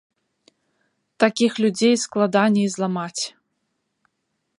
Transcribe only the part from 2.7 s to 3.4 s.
зламаць.